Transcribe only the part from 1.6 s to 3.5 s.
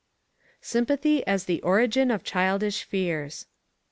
Origin of childish Fears.